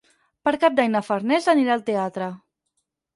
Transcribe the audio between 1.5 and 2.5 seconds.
anirà al teatre.